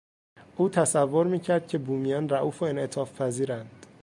او 0.57 0.69
تصور 0.69 1.27
میکرد 1.27 1.67
که 1.67 1.77
بومیان 1.77 2.29
رئوف 2.29 2.61
و 2.61 2.65
انعطافپذیرند. 2.65 3.85